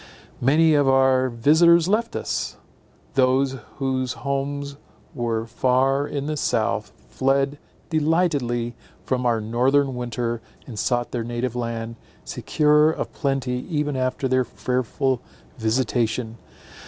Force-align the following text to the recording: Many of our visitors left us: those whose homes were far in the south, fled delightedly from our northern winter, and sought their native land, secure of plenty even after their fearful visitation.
Many 0.41 0.73
of 0.73 0.89
our 0.89 1.29
visitors 1.29 1.87
left 1.87 2.15
us: 2.15 2.57
those 3.13 3.57
whose 3.77 4.13
homes 4.13 4.77
were 5.13 5.45
far 5.45 6.07
in 6.07 6.25
the 6.25 6.35
south, 6.37 6.91
fled 7.11 7.59
delightedly 7.91 8.73
from 9.03 9.27
our 9.27 9.39
northern 9.39 9.93
winter, 9.93 10.41
and 10.65 10.79
sought 10.79 11.11
their 11.11 11.23
native 11.23 11.55
land, 11.55 11.97
secure 12.25 12.89
of 12.89 13.13
plenty 13.13 13.63
even 13.69 13.95
after 13.95 14.27
their 14.27 14.43
fearful 14.43 15.21
visitation. 15.59 16.39